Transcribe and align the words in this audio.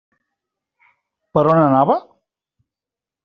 Per 1.37 1.43
on 1.51 1.61
anava? 1.65 1.99